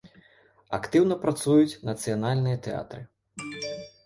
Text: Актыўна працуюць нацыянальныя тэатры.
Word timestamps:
Актыўна 0.77 1.17
працуюць 1.25 1.77
нацыянальныя 1.91 2.57
тэатры. 2.71 3.01